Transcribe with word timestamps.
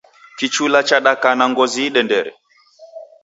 Kichula 0.37 0.79
chadaka 0.87 1.29
na 1.35 1.45
ngozi 1.51 1.81
idendere 1.89 2.31